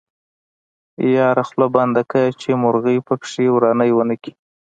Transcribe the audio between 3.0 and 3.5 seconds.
پکې